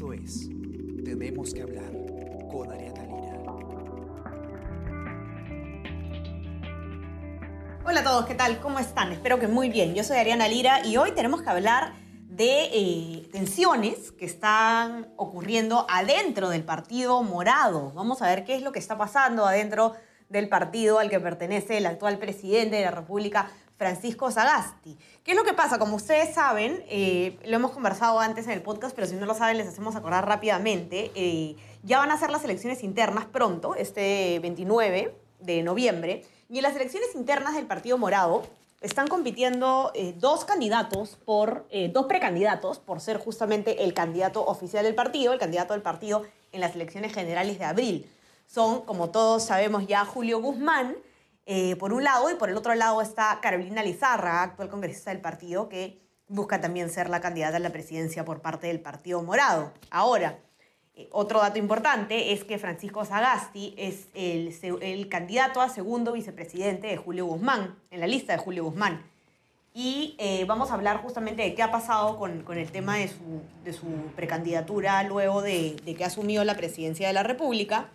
[0.00, 0.48] Esto es
[1.04, 1.92] Tenemos que hablar
[2.50, 3.38] con Ariana Lira.
[7.84, 8.60] Hola a todos, ¿qué tal?
[8.60, 9.12] ¿Cómo están?
[9.12, 9.94] Espero que muy bien.
[9.94, 11.92] Yo soy Ariana Lira y hoy tenemos que hablar
[12.30, 17.92] de eh, tensiones que están ocurriendo adentro del Partido Morado.
[17.92, 19.92] Vamos a ver qué es lo que está pasando adentro
[20.30, 24.98] del partido al que pertenece el actual presidente de la República, Francisco Sagasti.
[25.24, 25.78] ¿Qué es lo que pasa?
[25.78, 29.32] Como ustedes saben, eh, lo hemos conversado antes en el podcast, pero si no lo
[29.32, 34.38] saben les hacemos acordar rápidamente, eh, ya van a ser las elecciones internas pronto, este
[34.40, 38.42] 29 de noviembre, y en las elecciones internas del Partido Morado
[38.82, 44.94] están compitiendo eh, dos candidatos por, dos precandidatos por ser justamente el candidato oficial del
[44.94, 48.10] partido, el candidato del partido en las elecciones generales de abril.
[48.46, 50.98] Son, como todos sabemos ya, Julio Guzmán,
[51.52, 55.20] eh, por un lado, y por el otro lado está Carolina Lizarra, actual congresista del
[55.20, 59.72] partido, que busca también ser la candidata a la presidencia por parte del Partido Morado.
[59.90, 60.38] Ahora,
[60.94, 66.96] eh, otro dato importante es que Francisco Sagasti es el, candidato a segundo vicepresidente de
[66.96, 69.02] Julio Guzmán, en la lista de Julio Guzmán.
[69.74, 73.88] Y eh, vamos a hablar justamente de qué ha pasado con, el tema de su,
[74.14, 77.88] precandidatura luego de, de que asumió la presidencia de la República.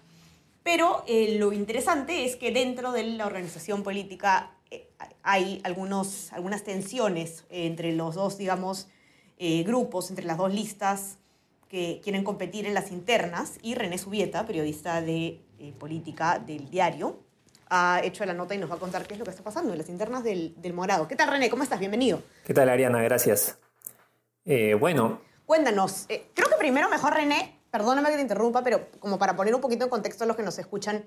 [0.65, 4.89] Pero eh, lo interesante es que dentro de la organización política eh,
[5.21, 8.87] hay algunos, algunas tensiones entre los dos, digamos,
[9.37, 11.19] eh, grupos, entre las dos listas
[11.69, 13.59] que quieren competir en las internas.
[13.61, 15.39] Y René Subieta, periodista de
[15.77, 17.19] política del diario,
[17.69, 19.71] ha hecho la nota y nos va a contar qué es lo que está pasando
[19.71, 21.07] en las internas del, del Morado.
[21.07, 21.47] ¿Qué tal, René?
[21.51, 21.79] ¿Cómo estás?
[21.79, 22.23] Bienvenido.
[22.43, 23.03] ¿Qué tal, Ariana?
[23.03, 23.59] Gracias.
[24.79, 25.21] bueno.
[25.45, 26.07] Cuéntanos.
[26.07, 29.83] creo que primero, mejor, René, perdóname que te interrumpa, pero como para poner un poquito
[29.83, 31.03] en contexto a los que nos escuchan,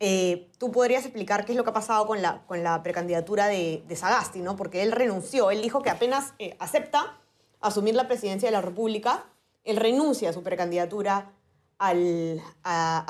[0.00, 3.46] eh, tú podrías explicar qué es lo que ha pasado con la, con la precandidatura
[3.46, 4.54] de, Sagasti, ¿no?
[4.54, 7.18] Porque él renunció, él dijo que apenas eh, acepta
[7.62, 9.24] asumir la presidencia de la República,
[9.64, 11.32] él renuncia a su precandidatura
[11.78, 12.42] al,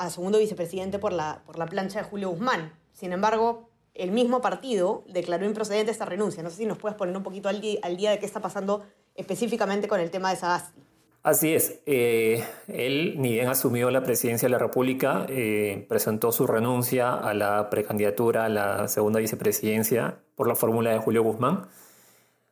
[0.09, 2.79] segundo vicepresidente por la, por la plancha de Julio Guzmán.
[2.93, 6.41] Sin embargo, el mismo partido declaró improcedente esta renuncia.
[6.43, 8.85] No sé si nos puedes poner un poquito al al día de qué está pasando
[9.15, 10.84] específicamente con el tema de Sagasti.
[11.25, 11.81] Así es.
[11.87, 17.33] Eh, él, ni bien asumió la presidencia de la República, eh, presentó su renuncia a
[17.33, 21.67] la precandidatura a la segunda vicepresidencia por la fórmula de Julio Guzmán.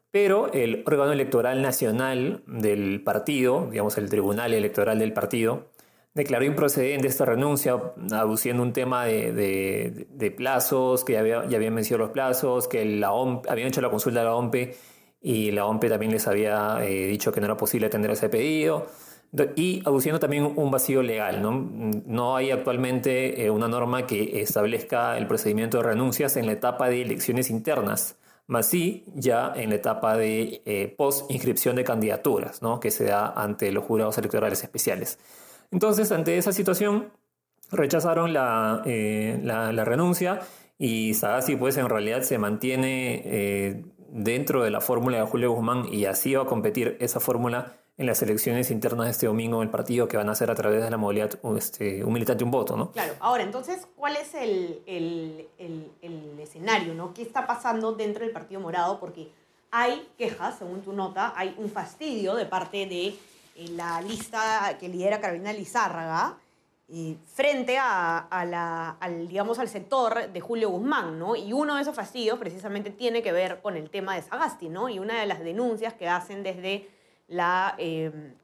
[0.09, 5.67] Pero el órgano electoral nacional del partido, digamos el tribunal electoral del partido,
[6.15, 7.79] declaró improcedente esta renuncia,
[8.11, 13.09] aduciendo un tema de, plazos, que ya, había, ya habían vencido los plazos, que la
[13.09, 14.75] habían hecho la consulta de la OMPE
[15.25, 18.87] y la OMP también les había eh, dicho que no era posible atender ese pedido
[19.55, 21.41] y aduciendo también un vacío legal.
[21.41, 21.51] No,
[22.05, 26.89] no hay actualmente eh, una norma que establezca el procedimiento de renuncias en la etapa
[26.89, 28.17] de elecciones internas,
[28.47, 32.81] más sí ya en la etapa de eh, post-inscripción de candidaturas, ¿no?
[32.81, 35.17] que se da ante los jurados electorales especiales.
[35.71, 37.11] Entonces, ante esa situación,
[37.71, 40.41] rechazaron la, la, la renuncia
[40.77, 46.05] y Sagasti pues en realidad se mantiene dentro de la fórmula de Julio Guzmán y
[46.05, 50.07] así va a competir esa fórmula en las elecciones internas de este domingo del partido
[50.07, 52.91] que van a ser a través de la modalidad este, un militante, un voto, ¿no?
[52.91, 57.13] Claro, ahora, entonces, ¿cuál es el, el, el, escenario, ¿no?
[57.13, 58.99] ¿Qué está pasando dentro del Partido Morado?
[58.99, 59.29] Porque
[59.71, 63.15] hay quejas, según tu nota, hay un fastidio de parte de eh,
[63.75, 66.37] la lista que lidera Carolina Lizárraga,
[67.25, 71.35] frente a, la, al, digamos, al sector de Julio Guzmán, ¿no?
[71.35, 74.89] Y uno de esos fastidios precisamente tiene que ver con el tema de Sagasti, ¿no?
[74.89, 76.89] Y una de las denuncias que hacen desde
[77.27, 78.35] la em,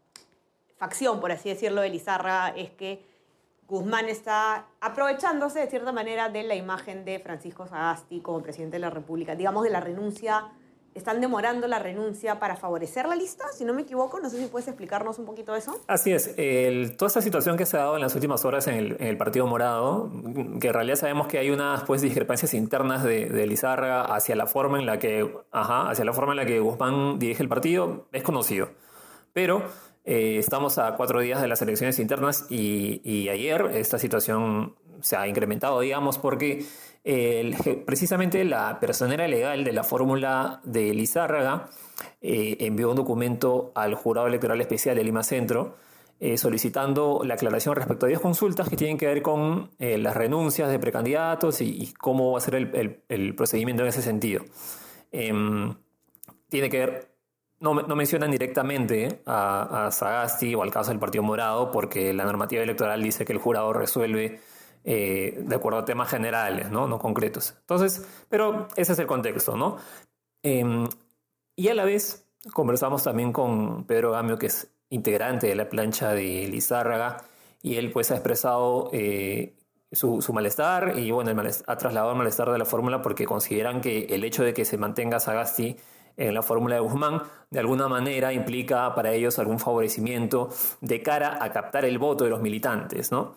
[0.77, 3.05] facción, por así decirlo, de Lizarra es que
[3.67, 8.81] Guzmán está aprovechándose de cierta manera de la imagen de Francisco Sagasti como presidente de
[8.81, 10.49] la República, digamos de la renuncia
[10.99, 14.19] están demorando la renuncia para favorecer la lista, si no me equivoco.
[14.19, 15.79] No sé si puedes explicarnos un poquito eso.
[15.87, 16.35] Así es.
[16.97, 20.09] toda esta situación que se ha dado en las últimas horas en el, Partido Morado,
[20.61, 24.45] que en realidad sabemos que hay unas pues, discrepancias internas de, de Lizarra hacia la
[24.45, 28.07] forma en la que, ajá, hacia la forma en la que Guzmán dirige el partido,
[28.11, 28.69] es conocido.
[29.33, 29.63] Pero
[30.05, 35.15] eh, estamos a cuatro días de las elecciones internas y, y ayer esta situación se
[35.15, 36.65] ha incrementado, digamos, porque
[37.85, 41.69] precisamente la personera legal de la fórmula de Lizárraga
[42.21, 45.77] eh, envió un documento al Jurado Electoral Especial de Lima Centro
[46.21, 50.17] eh, solicitando la aclaración respecto a 10 consultas que tienen que ver con eh, las
[50.17, 52.55] renuncias de precandidatos y, cómo va a ser
[53.07, 54.43] el, procedimiento en ese sentido.
[55.13, 55.73] Em,
[56.49, 57.15] tiene que ver,
[57.61, 62.25] no, no mencionan directamente a, a Sagasti o al caso del Partido Morado porque la
[62.25, 64.41] normativa electoral dice que el jurado resuelve
[64.83, 66.87] eh, de acuerdo a temas generales, ¿no?
[66.87, 67.55] no concretos.
[67.61, 69.77] Entonces, pero ese es el contexto, ¿no?
[70.43, 70.87] Em,
[71.55, 76.13] y a la vez conversamos también con Pedro Gamio, que es integrante de la plancha
[76.13, 77.23] de Lizárraga
[77.61, 79.55] y él pues ha expresado eh,
[79.91, 81.31] su, malestar y bueno,
[81.67, 84.77] ha trasladado el malestar de la fórmula porque consideran que el hecho de que se
[84.77, 85.75] mantenga Sagasti
[86.17, 90.49] en la fórmula de Guzmán de alguna manera implica para ellos algún favorecimiento
[90.81, 93.35] de cara a captar el voto de los militantes, ¿no?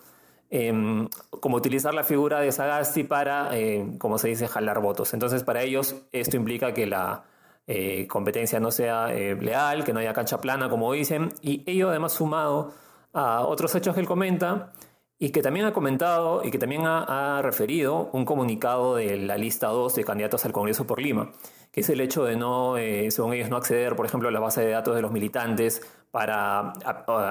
[0.55, 1.09] Em,
[1.41, 5.15] como utilizar la figura de Sagasti para, eh, como se dice, jalar votos.
[5.15, 7.25] Entonces, para ellos esto implica que la
[7.67, 11.89] eh, competencia no sea eh, leal, que no haya cancha plana, como dicen, y ello
[11.89, 12.75] además sumado
[13.15, 14.73] a otros hechos que él comenta
[15.19, 19.69] y que también ha comentado y que también ha, referido un comunicado de la lista
[19.69, 21.31] 2 de candidatos al Congreso por Lima,
[21.73, 24.41] que es el hecho de no, eh, según ellos, no acceder, por ejemplo, a la
[24.41, 25.83] base de datos de los militantes
[26.13, 26.73] para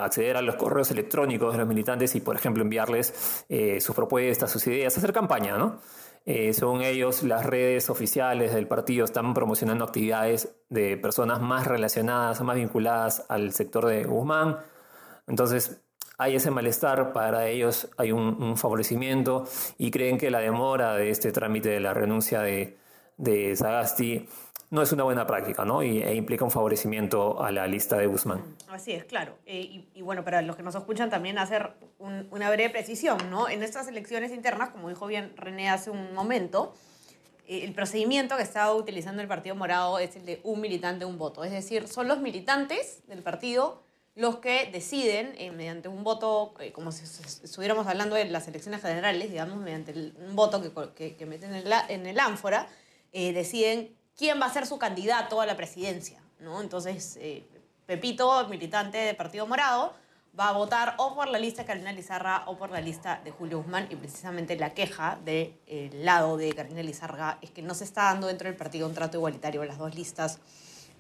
[0.04, 3.46] acceder a los correos electrónicos de los militantes y, por ejemplo, enviarles
[3.80, 5.78] sus propuestas, sus ideas, hacer campaña, ¿no?
[6.26, 12.42] Eh, según ellos, las redes oficiales del partido están promocionando actividades de personas más relacionadas,
[12.42, 14.58] más vinculadas al sector de Guzmán.
[15.28, 15.82] Entonces,
[16.18, 19.46] hay ese malestar, para ellos hay un favorecimiento
[19.80, 22.78] y creen que la demora de este trámite de la renuncia de,
[23.22, 24.28] de Sagasti
[24.72, 25.84] no es una buena práctica, ¿no?
[25.84, 28.42] Y, e implica un favorecimiento a la lista de Guzmán.
[28.70, 29.38] Así es, claro.
[29.46, 33.50] Eh, y, bueno, para los que nos escuchan también hacer una breve precisión, ¿no?
[33.50, 36.74] En estas elecciones internas, como dijo bien René hace un momento,
[37.48, 41.18] eh, el procedimiento que está utilizando el Partido Morado es el de un militante, un
[41.18, 41.44] voto.
[41.44, 43.84] Es decir, son los militantes del partido
[44.16, 47.04] los que deciden, eh, mediante un voto, como si
[47.44, 50.62] estuviéramos hablando de las elecciones generales, digamos, mediante un voto
[50.96, 52.68] que, que, meten en, en el ánfora,
[53.12, 56.22] deciden quién va a ser su candidato a la presidencia.
[56.40, 56.62] ¿no?
[56.62, 57.44] Entonces, eh,
[57.86, 59.94] Pepito, militante del Partido Morado,
[60.40, 63.32] va a votar o por la lista de Carolina Lizarra o por la lista de
[63.32, 65.56] Julio Guzmán y precisamente la queja del
[66.06, 69.18] lado de Carolina Lizarra es que no se está dando dentro del partido un trato
[69.18, 70.40] igualitario a las dos listas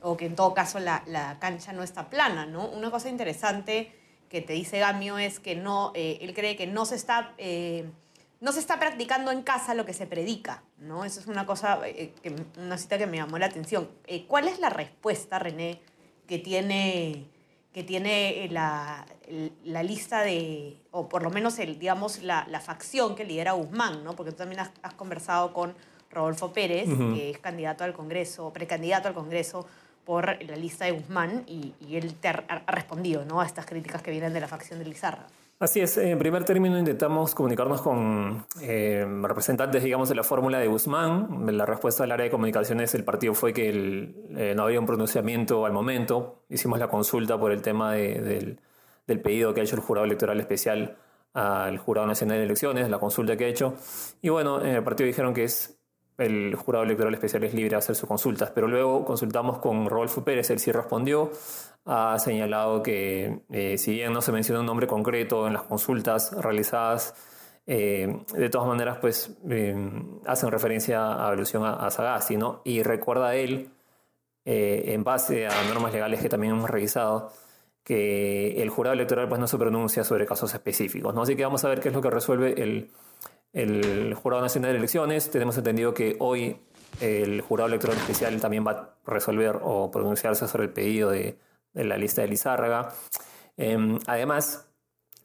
[0.01, 2.45] o que en todo caso la, cancha no está plana.
[2.45, 2.67] ¿no?
[2.67, 3.95] Una cosa interesante
[4.29, 7.33] que te dice Gamio es que no, eh, él cree que no se está...
[7.37, 7.89] Eh,
[8.41, 11.05] no se está practicando en casa lo que se predica, ¿no?
[11.05, 13.87] Eso es una cosa, eh, que, una cita que me llamó la atención.
[14.07, 15.79] Eh, ¿Cuál es la respuesta, René,
[16.27, 17.27] que tiene,
[17.71, 19.05] que tiene eh, la,
[19.63, 24.03] la, lista de, o por lo menos, el, digamos, la, la, facción que lidera Guzmán,
[24.03, 24.15] ¿no?
[24.15, 25.75] Porque tú también has, conversado con
[26.09, 29.67] Rodolfo Pérez, que es candidato al Congreso, precandidato al Congreso
[30.03, 33.39] por la lista de Guzmán, y, y él te ha, ha, respondido, ¿no?
[33.39, 35.27] A estas críticas que vienen de la facción de Lizarra.
[35.61, 40.65] Así es, en primer término intentamos comunicarnos con eh, representantes, digamos, de la fórmula de
[40.65, 41.45] Guzmán.
[41.55, 45.67] La respuesta del área de comunicaciones del partido fue que eh, no había un pronunciamiento
[45.67, 46.45] al momento.
[46.49, 48.57] Hicimos la consulta por el tema del,
[49.05, 50.97] pedido que ha hecho el jurado electoral especial
[51.35, 53.75] al Jurado Nacional de Elecciones, la consulta que ha hecho.
[54.23, 55.79] Y bueno, en el partido dijeron que es
[56.21, 60.23] el jurado electoral especial es libre de hacer sus consultas, pero luego consultamos con Rodolfo
[60.23, 61.31] Pérez, él sí respondió,
[61.85, 66.31] ha señalado que eh, si bien no se menciona un nombre concreto en las consultas
[66.33, 67.15] realizadas,
[67.65, 69.75] eh, de todas maneras pues eh,
[70.25, 72.61] hacen referencia a alusión a, a Sagasti, ¿no?
[72.65, 73.71] Y recuerda él,
[74.43, 77.31] en base a normas legales que también hemos revisado,
[77.83, 81.21] que el jurado electoral pues no se pronuncia sobre casos específicos, ¿no?
[81.21, 82.89] Así que vamos a ver qué es lo que resuelve el
[83.53, 85.29] el Jurado Nacional de Elecciones.
[85.29, 86.57] Tenemos entendido que hoy
[86.99, 91.37] el Jurado Electoral Especial también va a resolver o pronunciarse sobre el pedido de,
[91.73, 92.93] la lista de Lizárraga.
[93.57, 94.67] Em, además,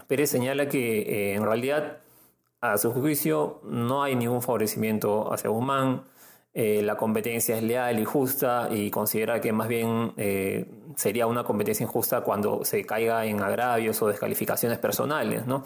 [0.06, 1.98] Pérez señala que eh, en realidad,
[2.60, 6.04] a su juicio, no hay ningún favorecimiento hacia Guzmán.
[6.58, 10.64] Eh, la competencia es leal y justa y considera que más bien eh,
[10.96, 15.62] sería una competencia injusta cuando se caiga en agravios o descalificaciones personales, ¿no?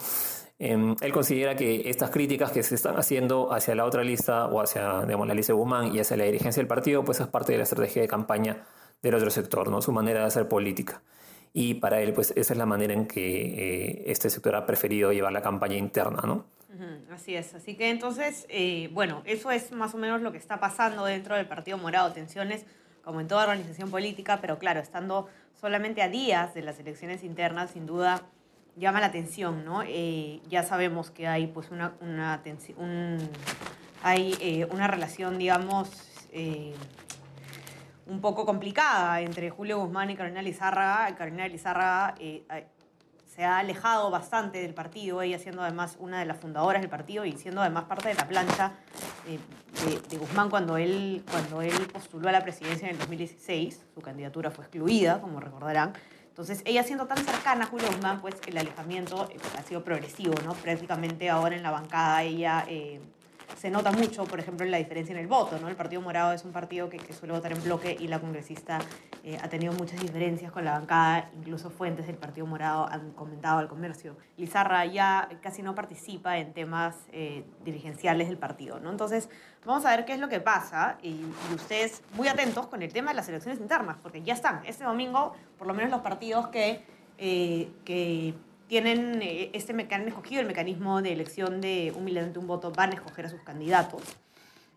[0.59, 4.59] Em, él considera que estas críticas que se están haciendo hacia la otra lista o
[4.59, 7.53] hacia digamos, la lista de Guzmán y hacia la dirigencia del partido, pues es parte
[7.53, 8.65] de la estrategia de campaña
[9.01, 9.81] del otro sector, ¿no?
[9.81, 11.01] su manera de hacer política.
[11.53, 15.13] Y para él, pues esa es la manera en que eh, este sector ha preferido
[15.13, 16.47] llevar la campaña interna, ¿no?
[17.11, 17.53] Así es.
[17.53, 21.35] Así que entonces, eh, bueno, eso es más o menos lo que está pasando dentro
[21.35, 22.11] del Partido Morado.
[22.13, 22.65] Tensiones,
[23.03, 27.71] como en toda organización política, pero claro, estando solamente a días de las elecciones internas,
[27.71, 28.21] sin duda
[28.77, 29.83] llama la atención, ¿no?
[29.85, 32.41] Eh, ya sabemos que hay pues una, una,
[34.01, 35.89] hay, eh, una relación, digamos,
[38.07, 41.13] un poco complicada entre Julio Guzmán y Carolina Lizárraga.
[41.15, 42.15] Carolina Lizárraga
[43.33, 47.23] se ha alejado bastante del partido, ella siendo además una de las fundadoras del partido
[47.23, 48.73] y siendo además parte de la plancha
[49.25, 53.85] de, Guzmán cuando él, cuando él postuló a la presidencia en el 2016.
[53.95, 55.93] Su candidatura fue excluida, como recordarán.
[56.27, 60.53] Entonces, ella siendo tan cercana a Julio Guzmán, pues el alejamiento ha sido progresivo, ¿no?
[60.53, 62.99] Prácticamente ahora en la bancada ella eh,
[63.57, 65.67] se nota mucho, por ejemplo, en la diferencia en el voto, ¿no?
[65.67, 68.79] El Partido Morado es un partido que, que suele votar en bloque y la congresista
[69.23, 73.59] eh, ha tenido muchas diferencias con la bancada, incluso fuentes del Partido Morado han comentado
[73.59, 74.17] al comercio.
[74.37, 78.89] Lizarra ya casi no participa en temas eh, dirigenciales del partido, ¿no?
[78.89, 79.29] Entonces,
[79.65, 81.21] vamos a ver qué es lo que pasa y,
[81.53, 84.61] ustedes muy atentos con el tema de las elecciones internas, porque ya están.
[84.65, 86.83] Este domingo, por lo menos los partidos que,
[87.17, 88.33] eh, que
[88.71, 92.91] tienen eh, este mecanismo escogido, el mecanismo de elección de un militante un voto, van
[92.91, 94.01] a escoger a sus candidatos.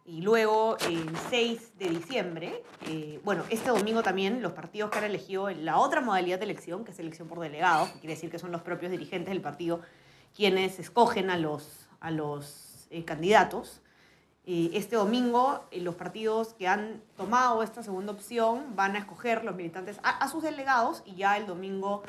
[0.05, 5.05] Y luego, el 6 de diciembre, eh, bueno, este domingo también los partidos que han
[5.05, 8.41] elegido la otra modalidad de elección, que es elección por delegados, que quiere decir que
[8.41, 9.81] son los propios dirigentes del partido
[10.35, 13.81] quienes escogen a los, a los eh, candidatos.
[14.45, 19.45] Eh, este domingo, eh, los partidos que han tomado esta segunda opción van a escoger
[19.45, 22.03] los militantes a, a sus delegados y ya el domingo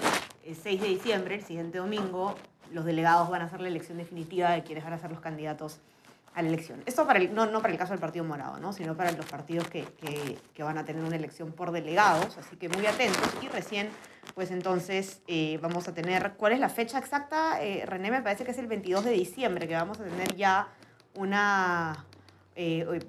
[0.45, 2.35] eh, 6 de diciembre, el siguiente domingo,
[2.71, 5.79] los delegados van a hacer la elección definitiva de quienes van a ser los candidatos
[6.33, 6.83] a la elección.
[6.85, 8.73] Esto para el, no, no para el caso del Partido Morado, ¿no?
[8.73, 9.85] sino para los partidos que,
[10.53, 13.27] que, van a tener una elección por delegados, así que muy atentos.
[13.41, 13.89] Y recién,
[14.33, 17.63] pues entonces eh, vamos a tener, ¿cuál es la fecha exacta?
[17.63, 20.67] Eh, René, me parece que es el 22 de diciembre, que vamos a tener ya
[21.15, 22.05] una...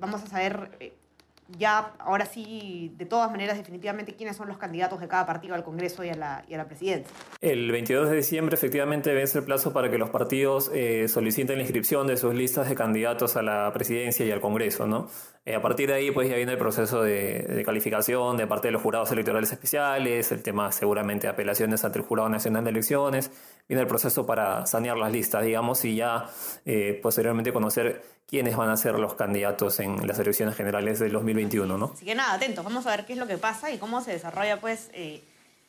[0.01, 0.97] vamos a saber
[1.49, 5.63] ya, ahora sí, de todas maneras, definitivamente, quiénes son los candidatos de cada partido al
[5.63, 7.15] Congreso y a la, y a la presidencia.
[7.41, 11.63] El 22 de diciembre efectivamente vence el plazo para que los partidos eh, soliciten la
[11.63, 15.09] inscripción de sus listas de candidatos a la presidencia y al Congreso, ¿no?
[15.45, 18.67] Eh, a partir de ahí pues ya viene el proceso de, de, calificación de parte
[18.67, 22.71] de los jurados electorales especiales, el tema seguramente de apelaciones ante el Jurado Nacional de
[22.71, 23.31] Elecciones,
[23.69, 26.27] viene el proceso para sanear las listas, digamos, y ya
[26.65, 31.79] eh, posteriormente conocer quiénes van a ser los candidatos en las elecciones generales del 2021,
[31.79, 31.93] ¿no?
[31.95, 34.13] Así que nada, atentos, vamos a ver qué es lo que pasa y cómo se
[34.13, 35.23] desarrolla pues eh,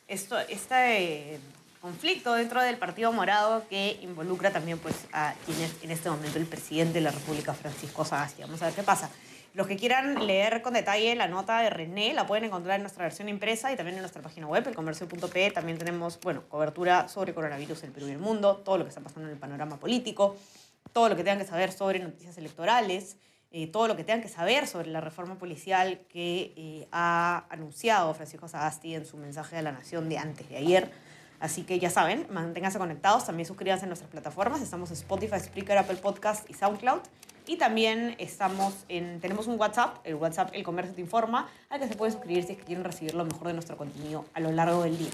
[0.08, 1.38] esto, este
[1.80, 6.38] conflicto dentro del Partido Morado que involucra también pues a quien es en este momento
[6.38, 8.42] el presidente de la República, Francisco Sagasti.
[8.42, 9.10] Vamos a ver qué pasa.
[9.54, 13.04] Los que quieran leer con detalle la nota de René la pueden encontrar en nuestra
[13.04, 15.50] versión impresa y también en nuestra página web, elcomercio.pe.
[15.50, 19.00] También tenemos, bueno, cobertura sobre coronavirus en Perú y el mundo, todo lo que está
[19.00, 20.36] pasando en el panorama político,
[20.92, 23.16] todo lo que tengan que saber sobre noticias electorales,
[23.50, 28.12] eh, todo lo que tengan que saber sobre la reforma policial que eh, ha anunciado
[28.14, 30.90] Francisco Sagasti en su mensaje a la Nación de antes de ayer.
[31.40, 35.78] Así que ya saben, manténganse conectados, también suscríbanse en nuestras plataformas, estamos en Spotify, Spreaker,
[35.78, 37.00] Apple Podcast y SoundCloud.
[37.46, 41.88] Y también estamos en, tenemos un WhatsApp, el WhatsApp El Comercio Te Informa, al que
[41.88, 44.52] se pueden suscribir si es que quieren recibir lo mejor de nuestro contenido a lo
[44.52, 45.10] largo del día.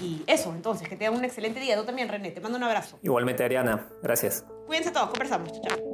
[0.00, 1.76] Y eso, entonces, que tengan un excelente día.
[1.76, 3.00] Tú también, René, te mando un abrazo.
[3.02, 4.44] Igualmente, Ariana, gracias.
[4.66, 5.50] Cuídense todos, conversamos.
[5.62, 5.93] Chao.